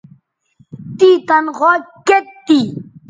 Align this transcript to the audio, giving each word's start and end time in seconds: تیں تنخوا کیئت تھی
تیں 0.97 1.17
تنخوا 1.27 1.73
کیئت 2.07 2.25
تھی 2.45 2.59